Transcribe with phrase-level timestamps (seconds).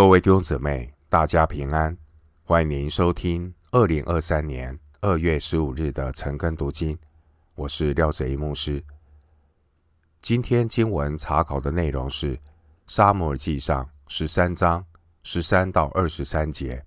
[0.00, 1.94] 各位弟兄姊妹，大家平安！
[2.42, 6.98] 欢迎您收听二零二三年二月十五日的晨更读经。
[7.54, 8.82] 我是廖哲一牧师。
[10.22, 12.34] 今天经文查考的内容是
[12.86, 14.82] 《撒母耳记上》十三章
[15.22, 16.76] 十三到二十三节。《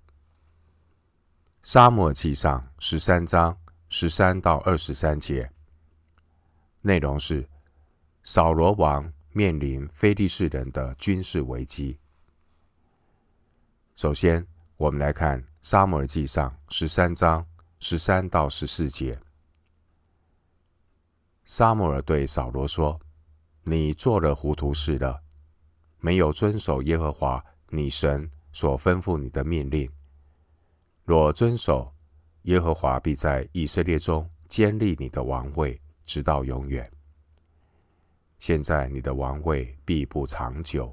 [1.62, 3.56] 撒母耳记上》十三章
[3.88, 5.48] 十三到二十三节
[6.80, 7.48] 内容是
[8.24, 11.96] 扫罗王面临非利士人的军事危机。
[13.96, 14.44] 首先，
[14.76, 17.46] 我们来看《撒母耳记上》十三章
[17.78, 19.20] 十三到十四节。
[21.44, 23.00] 撒母耳对扫罗说
[23.62, 25.22] ：“你做了糊涂事了，
[26.00, 29.88] 没有遵守耶和华你神所吩咐你的命令。
[31.04, 31.94] 若遵守，
[32.42, 36.90] 耶和华必在以色列中坚立你的王位，直到永远。
[38.40, 40.92] 现在你的王位必不长久。”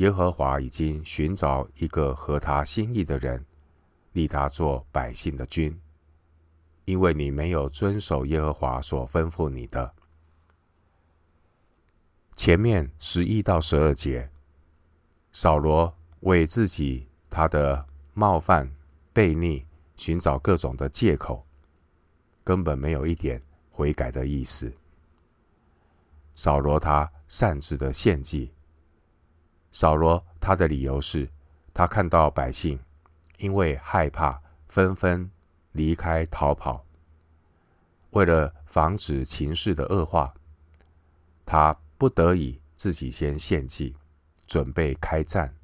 [0.00, 3.44] 耶和华已经寻找一个合他心意的人，
[4.12, 5.78] 立他做百姓的君，
[6.86, 9.94] 因为你没有遵守耶和华所吩咐你的。
[12.34, 14.30] 前面十一到十二节，
[15.32, 18.74] 扫罗为自己他的冒犯、
[19.12, 21.44] 悖逆寻找各种的借口，
[22.42, 24.72] 根本没有一点悔改的意思。
[26.34, 28.50] 扫罗他擅自的献祭。
[29.70, 31.30] 扫罗他的理由是，
[31.72, 32.80] 他看到百姓
[33.38, 35.30] 因为害怕，纷纷
[35.72, 36.84] 离开逃跑。
[38.10, 40.34] 为了防止情势的恶化，
[41.46, 43.96] 他不得已自己先献祭，
[44.46, 45.54] 准备开战。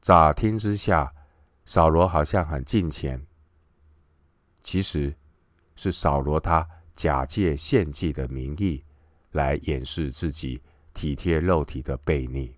[0.00, 1.12] 乍听之下，
[1.64, 3.26] 扫罗好像很敬虔，
[4.62, 5.14] 其实
[5.74, 8.82] 是扫罗他假借献祭的名义
[9.32, 10.62] 来掩饰自己。
[10.96, 12.56] 体贴肉体的悖逆，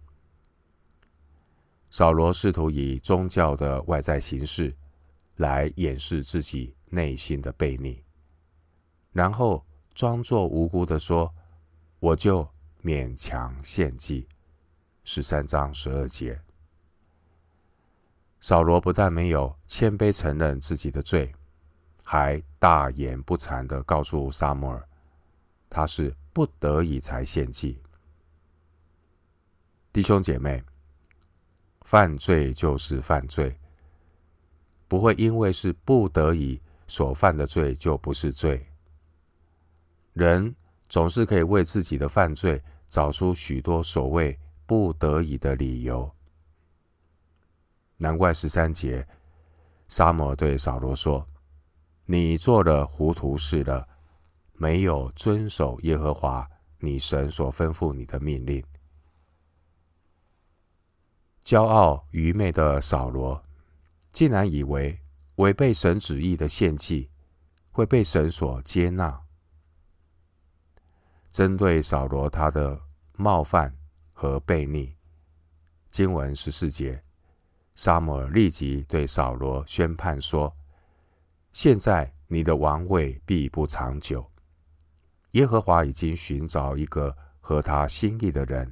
[1.91, 4.73] 扫罗试图以宗教的外在形式
[5.39, 8.01] 来掩饰自己内心的悖逆，
[9.11, 11.35] 然后装作无辜的说
[11.99, 12.49] ：“我就
[12.81, 14.29] 勉强献祭。”
[15.03, 16.41] 十三章十二节，
[18.41, 21.35] 扫罗不但没有谦卑承认自己的罪，
[22.05, 24.89] 还大言不惭的告诉撒母耳，
[25.69, 27.83] 他是不得已才献祭。
[29.99, 30.63] 弟兄姐妹，
[31.81, 33.59] 犯罪就是犯罪，
[34.87, 38.65] 不会因为是不得已所犯的罪就不是罪。
[40.13, 40.55] 人
[40.89, 46.09] 总是可以为自己的犯罪找出许多所谓不得已的理由。
[47.97, 49.05] 难怪十三节，
[49.89, 51.27] 沙摩对扫罗说
[52.07, 53.85] ：“你做了糊涂事了，
[54.53, 56.49] 没有遵守耶和华
[56.79, 58.65] 你神所吩咐你的命令。”
[61.49, 63.43] 骄傲愚昧的扫罗，
[64.11, 65.01] 竟然以为
[65.37, 67.09] 违背神旨意的献祭
[67.71, 69.19] 会被神所接纳。
[71.31, 72.79] 针对扫罗他的
[73.15, 73.75] 冒犯
[74.13, 74.95] 和悖逆，
[75.89, 77.03] 经文十四节，
[77.75, 80.55] 撒母耳立即对扫罗宣判说
[81.51, 84.31] ：“现在你的王位必不长久。
[85.31, 88.71] 耶和华已经寻找一个合他心意的人，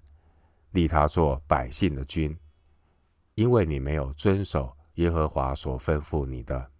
[0.72, 2.38] 立他做百姓的君。”
[3.36, 6.70] 因为你没有遵守耶和华所吩咐你的，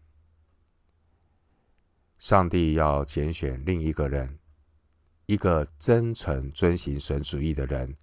[2.19, 4.39] 上帝要拣选另一个人，
[5.27, 7.95] 一个真诚遵行神旨意的人，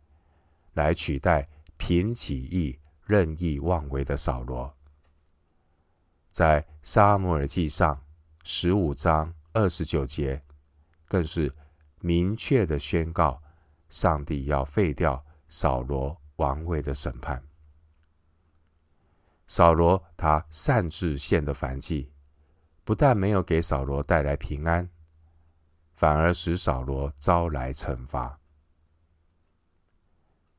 [0.73, 4.71] 来取代凭己意任意妄为的扫罗。
[6.27, 8.05] 在撒母耳记上
[8.43, 10.43] 十五章二十九节，
[11.07, 11.51] 更是
[12.01, 13.41] 明确的宣告，
[13.89, 17.43] 上帝要废掉扫罗王位的审判。
[19.55, 22.09] 扫罗他擅自献的燔祭，
[22.83, 24.89] 不但没有给扫罗带来平安，
[25.93, 28.39] 反而使扫罗招来惩罚。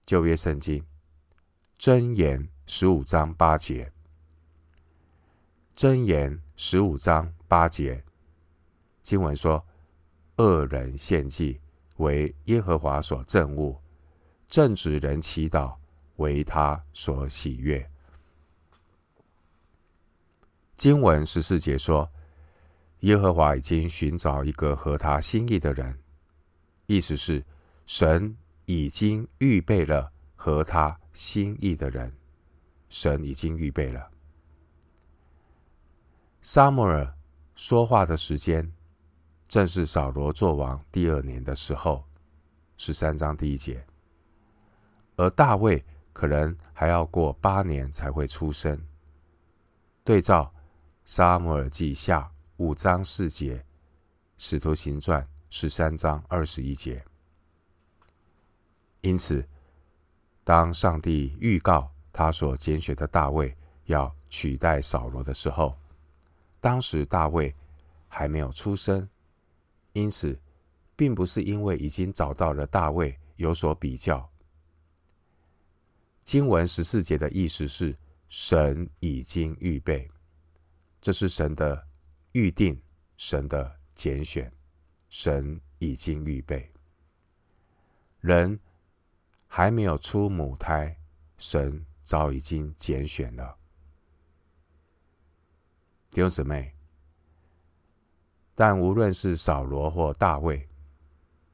[0.06, 0.87] 旧约圣经
[1.77, 3.92] 箴言十五章八节，
[5.74, 8.04] 箴言十五章八节
[9.03, 9.66] 经文说
[10.39, 11.60] ：“恶人献祭
[11.97, 13.83] 为耶和华所憎恶，
[14.47, 15.78] 正直人祈祷
[16.15, 17.91] 为他所喜悦。”
[20.76, 22.10] 经文十四节说
[23.00, 25.98] ：“耶和华已经寻找一个合他心意的人。”
[26.86, 27.44] 意思是
[27.86, 28.36] 神
[28.66, 32.12] 已经预备了合他心意的人，
[32.91, 34.10] 神已经预备了。
[36.42, 37.15] 撒母耳
[37.54, 38.71] 说话的时间，
[39.48, 42.04] 正是扫罗作王第二年的时候，
[42.76, 43.86] 十三章第一节。
[45.16, 45.82] 而大卫
[46.12, 48.78] 可能还要过八年才会出生。
[50.03, 50.53] 对照
[51.06, 53.59] 《撒母耳记下》五章四节，
[54.39, 57.04] 《使徒行传》十三章二十一节。
[59.03, 59.47] 因此，
[60.45, 63.54] 当上帝预告他所拣选的大卫
[63.84, 65.77] 要取代扫罗的时候，
[66.59, 67.54] 当时大卫
[68.09, 69.07] 还没有出生，
[69.92, 70.41] 因此，
[70.97, 74.27] 并不是因为已经找到了大卫有所比较。
[76.24, 77.95] 经文十四节的意思是
[78.27, 80.10] 神已经预备，
[81.04, 81.86] 这是神的
[82.33, 82.80] 预定，
[83.18, 84.51] 神的拣选，
[85.10, 86.72] 神已经预备。
[88.21, 88.59] 人
[89.47, 90.98] 还没有出母胎，
[91.36, 93.54] 神早已经拣选了。
[96.10, 96.74] 弟兄姊妹，
[98.54, 100.66] 但无论是扫罗或大卫，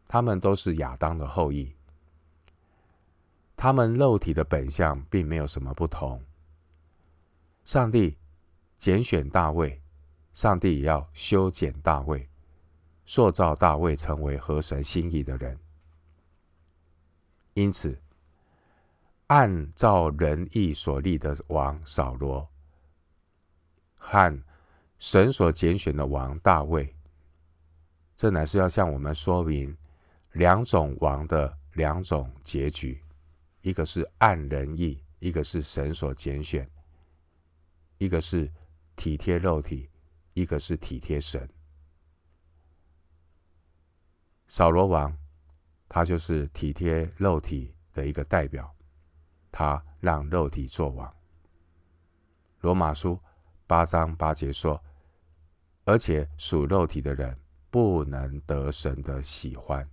[0.07, 1.75] 他们都是亚当的后裔。
[3.57, 6.25] 他们肉体的本相并没有什么不同。
[7.65, 8.17] 上帝
[8.81, 9.79] 拣选大卫，
[10.33, 12.27] 上帝也要修剪大卫，
[13.05, 15.59] 塑造大卫成为合神心意的人。
[17.53, 18.01] 因此，
[19.27, 22.49] 按照人意所立的王扫罗
[23.99, 24.43] 和
[24.97, 26.97] 神所拣选的王大卫，
[28.17, 29.77] 这乃是要向我们说明
[30.33, 32.99] 两种王的两种结局。
[33.61, 36.65] 一个是按人意，一个是神所拣选；
[37.99, 38.51] 一个是
[39.01, 39.89] 体贴肉体，
[40.35, 41.49] 一个是体贴神。
[44.47, 45.17] 扫罗王，
[45.89, 48.77] 他就是体贴肉体的一个代表，
[49.51, 51.17] 他让肉体作王。
[52.61, 53.19] 罗马书
[53.67, 54.79] 八章八节说
[55.87, 59.89] ：“而且属肉体的人不能得神的喜欢。”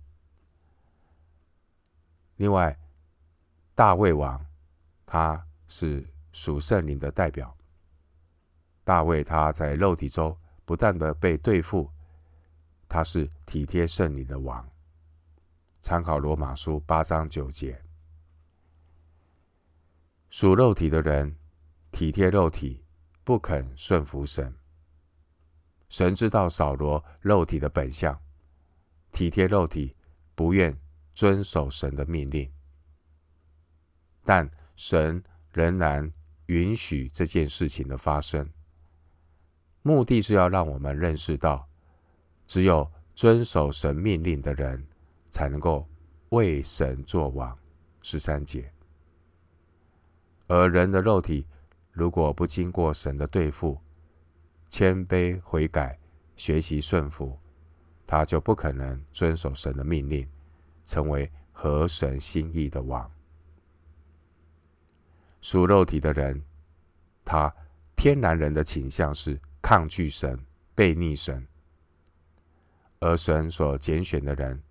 [2.36, 2.78] 另外，
[3.74, 4.44] 大卫王，
[5.06, 7.57] 他是属圣灵的代表。
[8.88, 11.92] 大卫他在肉体中不断的被对付，
[12.88, 14.66] 他是体贴圣灵的王。
[15.82, 17.84] 参考罗马书八章九节，
[20.30, 21.36] 属肉体的人
[21.92, 22.82] 体贴肉体，
[23.24, 24.56] 不肯顺服神。
[25.90, 28.18] 神知道扫罗肉体的本相，
[29.12, 29.94] 体贴肉体，
[30.34, 30.74] 不愿
[31.12, 32.50] 遵守神的命令。
[34.24, 36.10] 但神仍然
[36.46, 38.50] 允许这件事情的发生，
[39.82, 41.68] 目的是要让我们认识到，
[42.46, 44.86] 只有遵守神命令的人，
[45.30, 45.86] 才能够
[46.30, 47.56] 为神作王。
[48.00, 48.72] 十三节，
[50.46, 51.46] 而人的肉体
[51.90, 53.78] 如果不经过神的对付，
[54.70, 55.98] 谦卑悔改，
[56.36, 57.38] 学习顺服，
[58.06, 60.26] 他就不可能遵守神的命令，
[60.84, 63.10] 成为合神心意的王。
[65.42, 66.42] 属肉体的人，
[67.24, 67.54] 他
[67.94, 70.44] 天然人的倾向是抗拒神、
[70.74, 71.46] 背逆神；
[73.00, 74.62] 而神所拣选的人，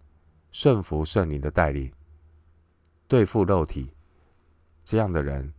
[0.51, 1.91] 顺服圣灵的带领，
[3.07, 3.93] 对付肉体，
[4.83, 5.53] 这样的人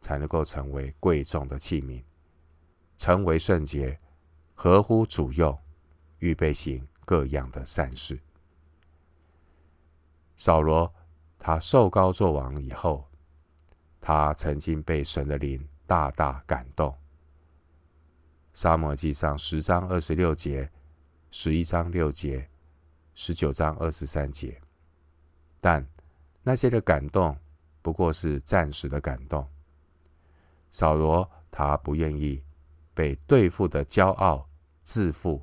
[0.00, 2.02] 才能够成为贵重的器皿，
[2.96, 3.98] 成为圣洁，
[4.54, 5.58] 合乎主用，
[6.18, 8.18] 预备行各样的善事。
[10.36, 10.94] 扫罗
[11.38, 13.04] 他受膏作王以后。
[14.00, 16.88] 他曾经被神的灵大大感动，
[18.60, 20.68] 《撒母耳记上》十章二十六节、
[21.30, 22.50] 十一章六节、
[23.14, 24.60] 十九章二十三节。
[25.60, 25.86] 但
[26.42, 27.38] 那些的感动
[27.82, 29.48] 不过是暂时的感动。
[30.70, 32.42] 扫罗他不愿意
[32.94, 34.48] 被对付的骄傲
[34.82, 35.40] 自负，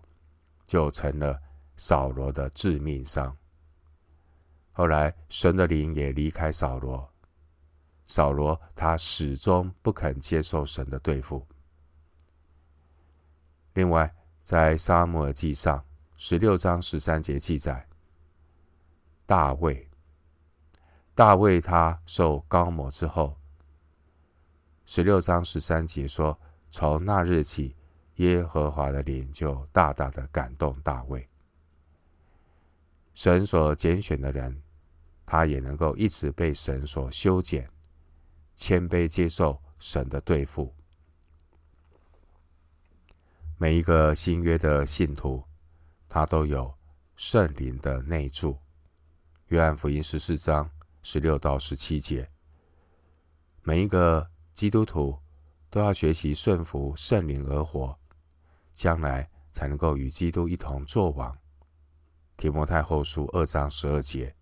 [0.67, 1.41] 就成了
[1.77, 3.33] 扫罗的致命伤。
[4.73, 7.09] 后来神的灵也离开扫罗。
[8.05, 11.47] 扫罗他始终不肯接受神的对付。
[13.75, 15.83] 另外，在撒母耳记上
[16.15, 17.85] 十六章十三节记载，
[19.25, 19.89] 大卫，
[21.13, 23.37] 大卫他受膏抹之后，
[24.85, 26.39] 十六章十三节说，
[26.71, 27.75] 从那日起，
[28.15, 31.27] 耶和华的灵就大大的感动大卫。
[33.13, 34.61] 神所拣选的人，
[35.25, 37.69] 他也能够一直被神所修剪。
[38.55, 40.74] 谦卑接受神的对付。
[43.57, 45.41] 每一个新约的信徒，
[46.09, 46.75] 他都有
[47.15, 48.57] 圣灵的内助。
[49.47, 50.69] 约翰福音十四章
[51.01, 52.29] 十六到十七节，
[53.63, 55.17] 每一个基督徒
[55.69, 57.97] 都要学习顺服圣灵而活，
[58.73, 61.37] 将来才能够与基督一同作王。
[62.35, 64.35] 提摩太后书二章十二节，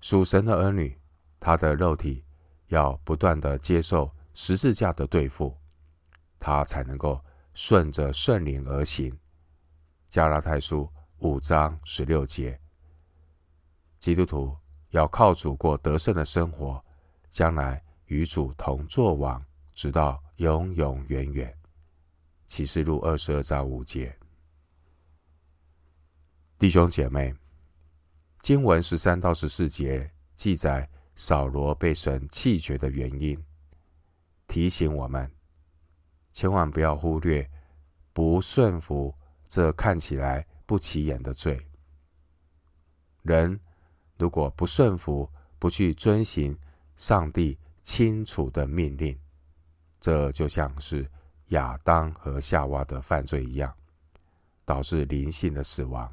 [0.00, 0.98] 属神的儿女。
[1.38, 2.24] 他的肉体
[2.68, 5.54] 要不断的接受十字架的对付，
[6.46, 7.20] 他才能够
[7.54, 9.12] 顺着圣灵而行。
[10.06, 10.88] 加拉太书
[11.18, 12.56] 五章十六节，
[13.98, 14.56] 基督徒
[14.90, 16.80] 要靠主过得胜的生活，
[17.28, 21.52] 将来与主同作王，直到永永远远。
[22.46, 24.16] 启示录二十二章五节，
[26.60, 27.34] 弟兄姐妹，
[28.42, 33.36] 经文十三到十四节记载扫罗被神弃绝的原因，
[34.46, 35.28] 提醒我们
[36.36, 37.50] 千万不要忽略
[38.12, 39.14] 不顺服
[39.48, 41.66] 这看起来不起眼的罪。
[43.22, 43.58] 人
[44.18, 45.26] 如果不顺服，
[45.58, 46.54] 不去遵行
[46.94, 49.18] 上帝清楚的命令，
[49.98, 51.10] 这就像是。
[51.50, 53.72] 亚当和夏娃的犯罪一样，
[54.64, 56.12] 导致灵性的死亡。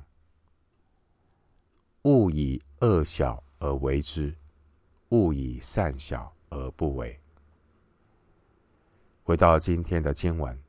[2.03, 4.37] 勿以恶小而为之，
[5.09, 7.19] 勿以善小而不为。
[9.25, 10.53] 回到今天的经文，《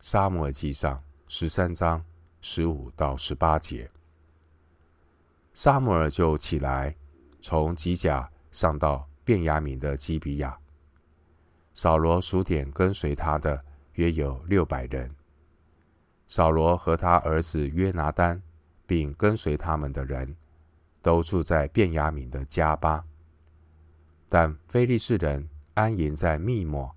[0.00, 0.96] 撒母耳记上》
[1.28, 2.02] 十三章
[2.40, 3.90] 十五到十八节，
[5.52, 6.96] 撒母耳就起来，
[7.42, 10.58] 从吉甲上到便雅悯的基比亚。
[11.74, 13.62] 扫罗数点跟随他的
[13.92, 15.14] 约有六百人。
[16.26, 18.40] 扫罗和他儿子约拿单，
[18.86, 20.34] 并跟随他们的人，
[21.02, 23.04] 都住在便雅悯的迦巴。
[24.30, 26.96] 但非利士人安营在密抹，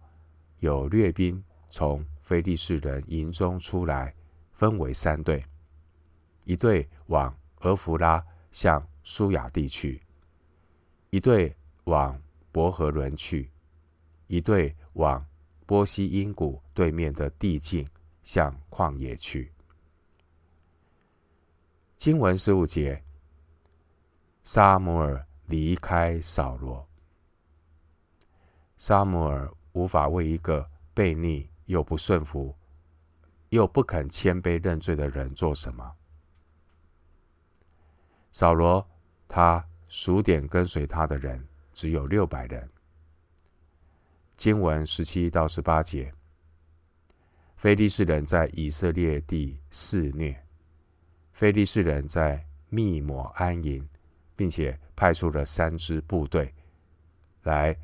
[0.64, 4.16] 有掠兵从非利士人营中出来，
[4.54, 5.44] 分为三队：
[6.46, 10.00] 一队往俄弗拉向书亚地去；
[11.10, 11.54] 一队
[11.84, 12.18] 往
[12.54, 13.52] 伯和伦去。
[14.28, 15.28] 一队往
[15.66, 17.86] 波西因谷对面的地境，
[18.22, 19.52] 向旷野去。
[21.98, 23.04] 经文十五节，
[24.46, 26.88] 撒母耳离开扫罗。
[28.78, 32.56] 撒母耳无法为一个悖逆又不顺服、
[33.50, 35.94] 又不肯谦卑认罪的人做什么。
[38.32, 38.88] 扫罗
[39.28, 42.68] 他数点跟随他的人只有六百人。
[44.36, 46.12] 经文十七到十八节，
[47.56, 50.44] 非利士人在以色列地肆虐，
[51.32, 53.88] 非利士人在密抹安营，
[54.36, 56.54] 并且派出了三支部队
[57.44, 57.78] 来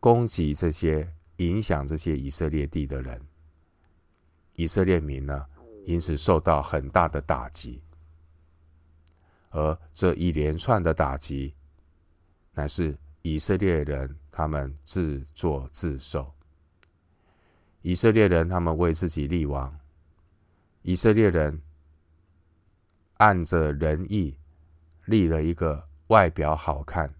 [0.00, 3.20] 攻击这些影响这些以色列地的人。
[4.54, 5.46] 以色列民呢，
[5.84, 7.82] 因此受到很大的打击，
[9.50, 11.54] 而这一连串的打击，
[12.52, 14.16] 乃是以色列人。
[14.30, 16.32] 他们自作自受。
[17.82, 19.76] 以色列人，他们为自己立王。
[20.82, 21.60] 以色列人
[23.14, 24.38] 按着人意
[25.06, 27.12] 立了一个外表好看，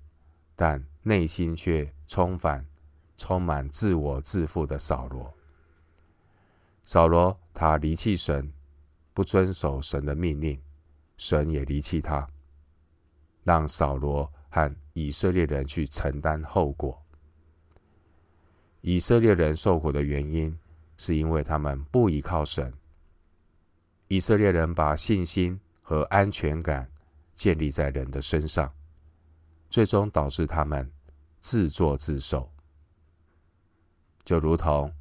[0.54, 2.66] 但内心却充满
[3.16, 5.32] 充满自我自负的扫罗。
[6.82, 8.52] 扫罗他离弃神，
[9.12, 10.60] 不遵守神的命令，
[11.18, 12.26] 神也离弃他，
[13.44, 17.00] 让扫罗和以色列人去承担后果。
[18.80, 20.58] 以色列人受苦的原因，
[20.96, 22.72] 是因为他们不依靠神。
[24.06, 26.90] 以色列人把信心和安全感
[27.34, 28.72] 建立在人的身上，
[29.68, 30.90] 最终导致他们
[31.38, 32.50] 自作自受。
[34.24, 34.92] 就如同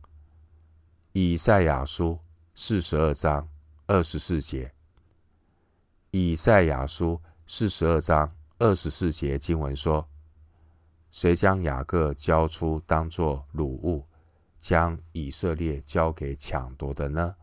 [1.11, 2.17] 以赛亚书
[2.55, 3.47] 四十二章
[3.85, 4.73] 二十四节，
[6.11, 10.07] 以赛亚书四十二章二十四节经文说。
[11.09, 14.05] 谁将雅各交出当作掳物，
[14.59, 17.35] 将以色列交给抢夺的呢？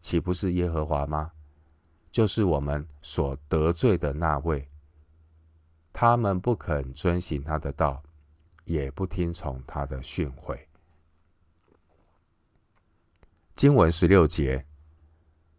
[0.00, 1.32] 岂不是耶和华吗？
[2.12, 4.68] 就是我们所得罪的那位。
[5.92, 8.00] 他们不肯遵行他的道，
[8.64, 10.58] 也不听从他的训诲。
[13.54, 14.66] 经文十六节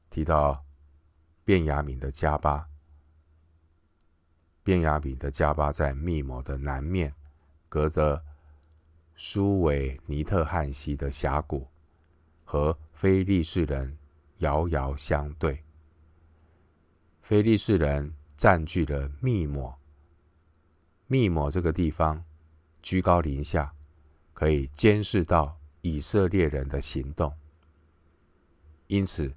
[0.09, 0.65] 提到
[1.43, 2.67] 便雅悯的迦巴，
[4.63, 7.13] 便雅悯的迦巴在密抹的南面。
[7.69, 8.21] 隔着
[9.15, 11.67] 书珥尼特汉溪的峡谷，
[12.43, 13.97] 和非利士人
[14.39, 15.63] 遥遥相对。
[17.21, 19.79] 非利士人占据了密抹，
[21.07, 22.25] 密谋这个地方
[22.81, 23.73] 居高临下，
[24.33, 27.33] 可以监视到以色列人的行动。
[28.87, 29.33] 因此，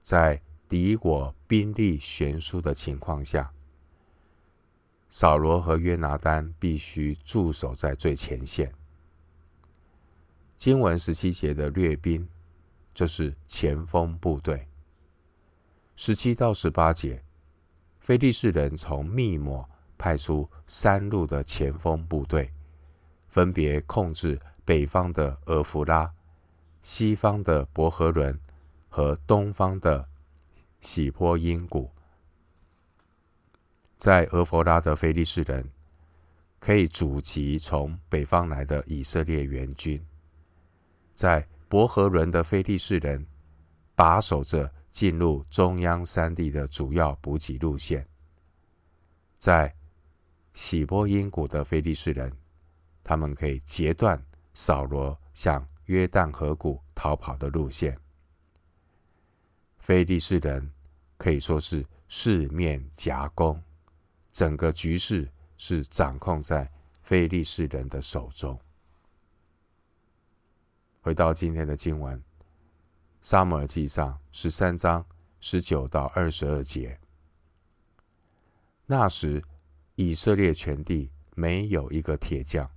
[0.00, 3.52] 在敌我兵力悬殊的情况下，
[5.08, 8.72] 扫罗和约拿单必须驻守在最前线。
[10.56, 12.28] 经文十七节的掠兵，
[12.92, 14.66] 就是前锋部队。
[15.94, 17.22] 十七到十八节，
[18.00, 22.52] 非利士人从密抹派出三路的前锋部队，
[23.28, 26.12] 分别控制北方的俄弗拉、
[26.82, 28.38] 西方的伯和伦
[28.88, 30.08] 和东方的
[30.80, 31.90] 喜波因谷。
[33.96, 35.70] 在俄弗拉的非利士人
[36.58, 40.04] 可以阻击从北方来的以色列援军，
[41.14, 43.26] 在伯和伦的非利士人
[43.94, 48.08] 把守着进入中央山地的主要补给路线，
[49.36, 49.74] 在
[50.54, 52.32] 喜波因谷的非利士人，
[53.08, 54.22] 他们可以截断
[54.52, 57.98] 扫罗向约旦河谷逃跑的路线。
[59.78, 60.70] 非利士人
[61.16, 63.62] 可以说是四面夹攻。
[64.30, 68.60] 整个局势是掌控在非利士人的手中。
[71.00, 72.18] 回到今天的经文，
[73.22, 75.06] 《撒母耳记上》十三章
[75.40, 77.00] 十九到二十二节。
[78.84, 79.42] 那时，
[79.94, 82.70] 以色列全地没有一个铁匠，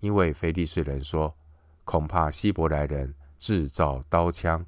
[0.00, 1.36] 因为非利士人说，
[1.84, 4.64] 恐怕希伯来人制造刀枪，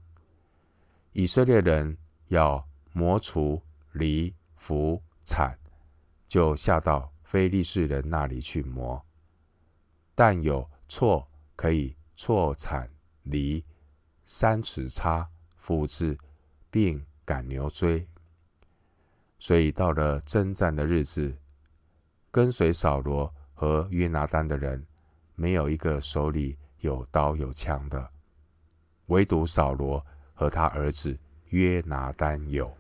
[1.13, 1.97] 以色列人
[2.29, 3.61] 要磨锄、
[3.93, 5.57] 犁、斧、铲。
[6.29, 9.05] 就下到非利士人那里去磨，
[10.15, 12.89] 但有错可以错铲
[13.25, 13.65] 犁、
[14.25, 16.17] 三尺叉、斧子，
[16.71, 18.07] 并赶牛追。
[19.41, 21.37] 所以到了征战的日子，
[22.31, 24.87] 跟随扫罗和约拿单的人，
[25.41, 28.11] 没有一个手里有刀有枪的，
[29.07, 30.05] 唯独扫罗
[30.35, 31.19] 和他儿子
[31.49, 32.77] 约拿单有。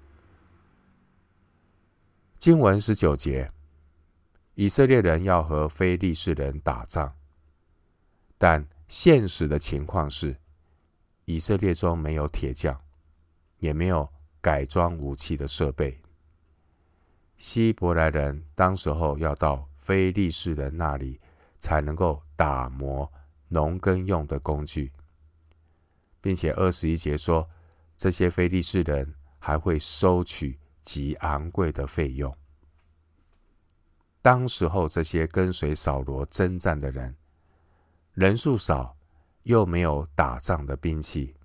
[2.39, 3.51] 经文十九节，
[4.57, 7.17] 以色列人要和非利士人打仗，
[8.37, 10.37] 但现实的情况是，
[11.25, 12.79] 以色列中没有铁匠，
[13.61, 14.07] 也没有
[14.43, 15.99] 改装武器的设备。
[17.39, 21.20] 希伯来人当时候要到非利士人那里，
[21.61, 23.13] 才能够打磨
[23.47, 24.93] 农耕用的工具，
[26.21, 27.49] 并且二十一节说，
[27.97, 30.59] 这些非利士人还会收取。
[30.83, 32.35] 极昂贵的费用。
[34.23, 37.15] 当时候，这些跟随扫罗征战的人，
[38.15, 38.97] 人数少，
[39.43, 41.37] 又没有打仗的兵器。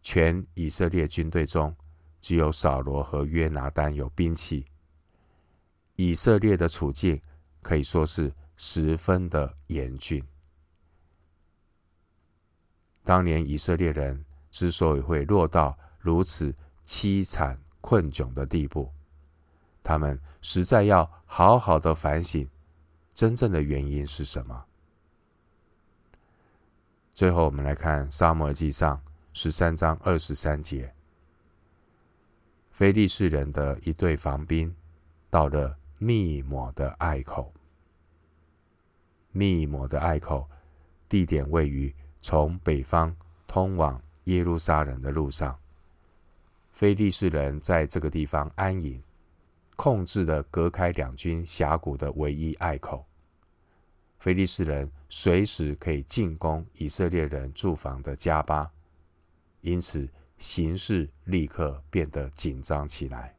[0.00, 1.76] 全以色列军队中，
[2.18, 4.66] 只有扫罗和约拿单有兵器。
[5.96, 7.20] 以色列的处境
[7.60, 10.22] 可以说是十分的严峻。
[13.04, 18.90] 当年以色列人之所以会落到如此凄惨，困窘的地步，
[19.82, 22.48] 他们实在要好好的反省，
[23.14, 24.64] 真正的原因是什么？
[27.14, 28.96] 最后，我们来看《撒母耳记上》
[29.32, 30.92] 十三章二十三节：
[32.72, 34.74] 非利士人的一队防兵
[35.30, 37.52] 到了密抹的隘口。
[39.36, 40.48] 密抹的隘口
[41.08, 43.14] 地点位于从北方
[43.46, 45.58] 通往耶路撒冷的路上。
[46.72, 49.02] 非利士人在这个地方安营，
[49.76, 53.04] 控制了隔开两军峡谷的唯一隘口。
[54.18, 58.70] 非利士人随时可以进攻以色列人驻防的迦巴，
[59.60, 63.34] 因此形势立刻变得紧张起来。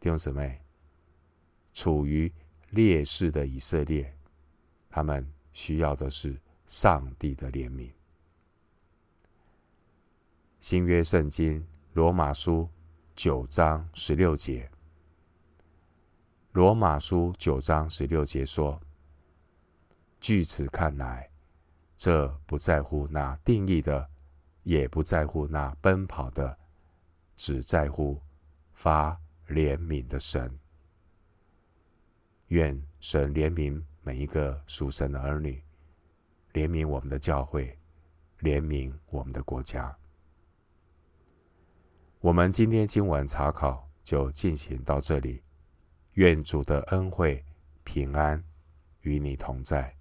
[0.00, 0.60] 弟兄姊妹，
[1.72, 2.30] 处于
[2.74, 4.12] 劣势的以色列，
[4.90, 7.92] 他们需要的是上帝的怜悯。
[10.58, 12.68] 新约圣经罗马书
[13.14, 14.68] 九章十六节，
[16.50, 18.80] 罗马书九章十六节说
[20.20, 21.30] ：“据此看来，
[21.96, 24.10] 这不在乎那定义的，
[24.64, 26.58] 也不在乎那奔跑的，
[27.36, 28.20] 只在乎
[28.72, 30.58] 发怜悯的神。
[32.54, 35.60] 愿神怜悯每一个属神的儿女，
[36.52, 37.76] 怜悯我们的教会，
[38.42, 39.92] 怜悯我们的国家。”
[42.22, 45.42] 我们今天经文查考就进行到这里，
[46.12, 47.44] 愿主的恩惠
[47.82, 48.40] 平安
[49.00, 49.92] 与你同在。